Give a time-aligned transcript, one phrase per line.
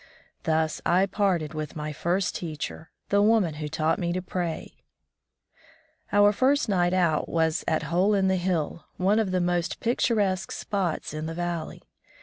[0.45, 4.73] Thus I parted with my first teacher— the woman who taught me to pray!
[6.11, 10.51] Our first night out was at Hole in the Hill, one of the most picturesque
[10.51, 11.83] spots in the valley.